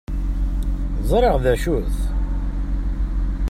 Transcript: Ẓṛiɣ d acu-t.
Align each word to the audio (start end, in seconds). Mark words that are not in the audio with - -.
Ẓṛiɣ 1.09 1.35
d 1.43 1.45
acu-t. 1.53 1.95